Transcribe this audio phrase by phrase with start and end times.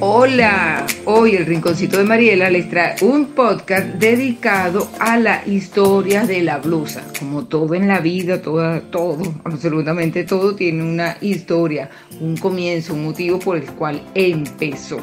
[0.00, 6.40] Hola, hoy el Rinconcito de Mariela les trae un podcast dedicado a la historia de
[6.40, 7.02] la blusa.
[7.18, 11.90] Como todo en la vida, todo, todo, absolutamente todo tiene una historia,
[12.20, 15.00] un comienzo, un motivo por el cual empezó.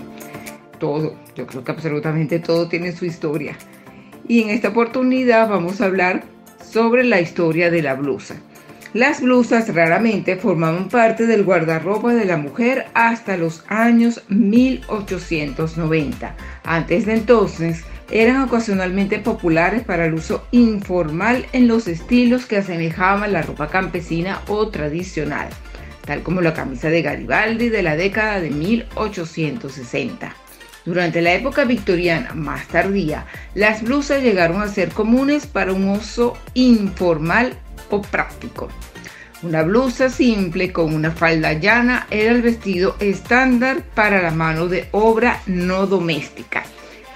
[0.80, 3.58] Todo, yo creo que absolutamente todo tiene su historia.
[4.30, 6.24] Y en esta oportunidad vamos a hablar
[6.64, 8.38] sobre la historia de la blusa.
[8.96, 16.34] Las blusas raramente formaban parte del guardarropa de la mujer hasta los años 1890.
[16.64, 23.34] Antes de entonces, eran ocasionalmente populares para el uso informal en los estilos que asemejaban
[23.34, 25.50] la ropa campesina o tradicional,
[26.06, 30.45] tal como la camisa de Garibaldi de la década de 1860.
[30.86, 36.38] Durante la época victoriana más tardía, las blusas llegaron a ser comunes para un uso
[36.54, 37.58] informal
[37.90, 38.70] o práctico.
[39.42, 44.88] Una blusa simple con una falda llana era el vestido estándar para la mano de
[44.92, 46.64] obra no doméstica,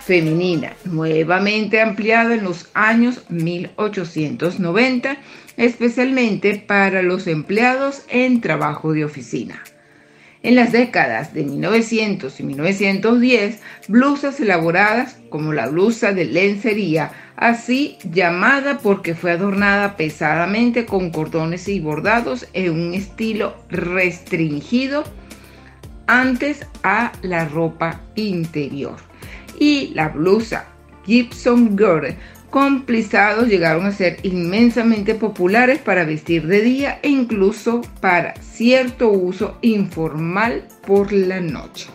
[0.04, 5.18] femenina, nuevamente ampliado en los años 1890,
[5.58, 9.64] especialmente para los empleados en trabajo de oficina.
[10.42, 13.60] En las décadas de 1900 y 1910,
[13.90, 21.68] blusas elaboradas como la blusa de lencería, así llamada porque fue adornada pesadamente con cordones
[21.68, 25.04] y bordados en un estilo restringido
[26.08, 28.96] antes a la ropa interior.
[29.60, 30.68] Y la blusa
[31.06, 32.16] Gibson Girl
[32.50, 39.58] con llegaron a ser inmensamente populares para vestir de día e incluso para cierto uso
[39.62, 41.90] informal por la noche.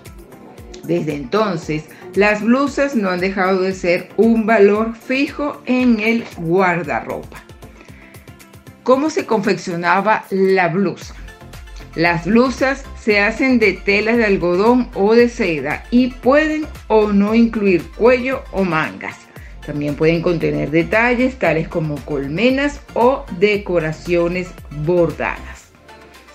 [0.84, 7.42] Desde entonces, las blusas no han dejado de ser un valor fijo en el guardarropa.
[8.82, 11.14] ¿Cómo se confeccionaba la blusa?
[11.94, 17.34] Las blusas se hacen de tela de algodón o de seda y pueden o no
[17.34, 19.16] incluir cuello o mangas.
[19.66, 24.48] También pueden contener detalles tales como colmenas o decoraciones
[24.84, 25.70] bordadas.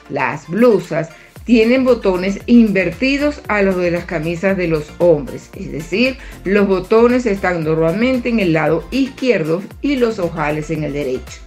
[0.09, 1.09] Las blusas
[1.45, 7.25] tienen botones invertidos a los de las camisas de los hombres, es decir, los botones
[7.25, 11.41] están normalmente en el lado izquierdo y los ojales en el derecho.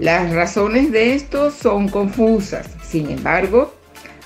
[0.00, 3.72] Las razones de esto son confusas, sin embargo,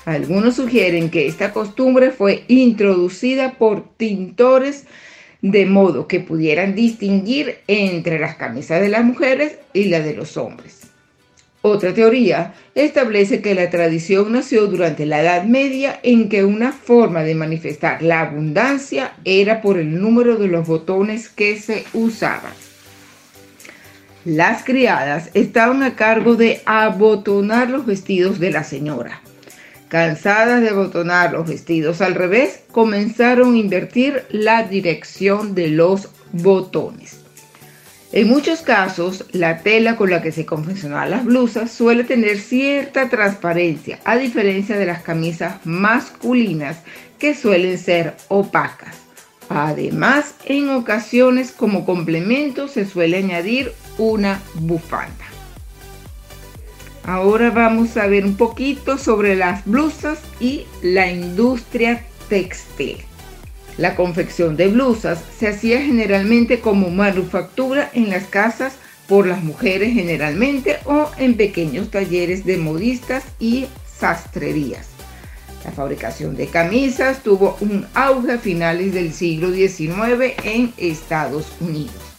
[0.05, 4.85] algunos sugieren que esta costumbre fue introducida por tintores
[5.41, 10.37] de modo que pudieran distinguir entre las camisas de las mujeres y las de los
[10.37, 10.87] hombres.
[11.61, 17.23] Otra teoría establece que la tradición nació durante la Edad Media en que una forma
[17.23, 22.53] de manifestar la abundancia era por el número de los botones que se usaban.
[24.23, 29.21] Las criadas estaban a cargo de abotonar los vestidos de la señora.
[29.87, 37.21] Cansadas de botonar los vestidos al revés, comenzaron a invertir la dirección de los botones.
[38.11, 43.09] En muchos casos, la tela con la que se confeccionaban las blusas suele tener cierta
[43.09, 46.77] transparencia, a diferencia de las camisas masculinas
[47.19, 48.95] que suelen ser opacas.
[49.49, 55.36] Además, en ocasiones como complemento se suele añadir una bufanda.
[57.07, 62.97] Ahora vamos a ver un poquito sobre las blusas y la industria textil.
[63.77, 68.75] La confección de blusas se hacía generalmente como manufactura en las casas
[69.07, 74.89] por las mujeres generalmente o en pequeños talleres de modistas y sastrerías.
[75.63, 82.16] La fabricación de camisas tuvo un auge a finales del siglo XIX en Estados Unidos.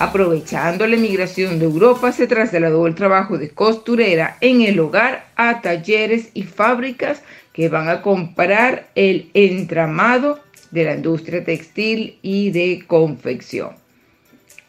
[0.00, 5.60] Aprovechando la emigración de Europa, se trasladó el trabajo de costurera en el hogar a
[5.60, 7.20] talleres y fábricas
[7.52, 10.40] que van a comprar el entramado
[10.70, 13.72] de la industria textil y de confección.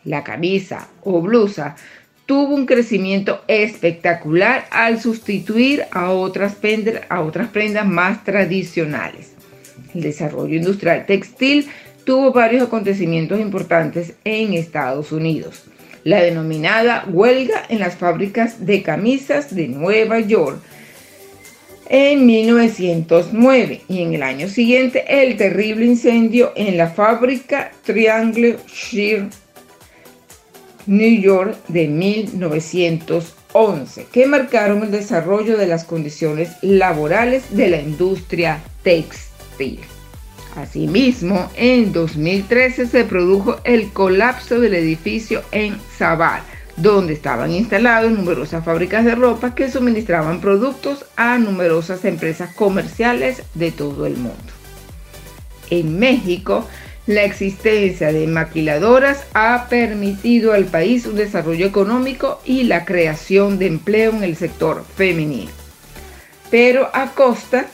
[0.04, 1.78] La camisa o blusa
[2.26, 9.32] tuvo un crecimiento espectacular al sustituir a otras, prendas, a otras prendas más tradicionales.
[9.96, 11.70] El desarrollo industrial textil
[12.04, 15.66] tuvo varios acontecimientos importantes en Estados Unidos.
[16.04, 20.60] La denominada huelga en las fábricas de camisas de Nueva York
[21.90, 29.28] en 1909 y en el año siguiente el terrible incendio en la fábrica Triangle Shear
[30.88, 38.64] New York de 1911 que marcaron el desarrollo de las condiciones laborales de la industria
[38.84, 39.82] textil.
[40.56, 46.44] Asimismo, en 2013 se produjo el colapso del edificio en Zabar,
[46.76, 53.72] donde estaban instaladas numerosas fábricas de ropa que suministraban productos a numerosas empresas comerciales de
[53.72, 54.38] todo el mundo.
[55.70, 56.68] en México
[57.08, 63.68] la existencia de maquiladoras ha permitido al país un desarrollo económico y la creación de
[63.68, 65.52] empleo en el sector femenino,
[66.52, 67.66] pero a costa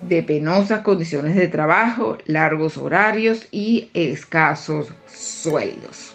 [0.00, 6.14] de penosas condiciones de trabajo, largos horarios y escasos sueldos.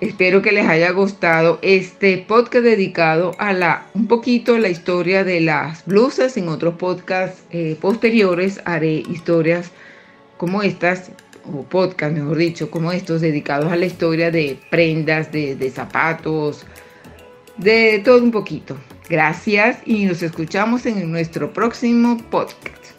[0.00, 5.40] Espero que les haya gustado este podcast dedicado a la un poquito la historia de
[5.40, 6.36] las blusas.
[6.36, 9.70] En otros podcasts eh, posteriores haré historias
[10.36, 11.12] como estas,
[11.46, 16.66] o podcast mejor dicho, como estos dedicados a la historia de prendas, de, de zapatos,
[17.56, 18.76] de todo un poquito.
[19.08, 22.93] Gracias y nos escuchamos en nuestro próximo podcast.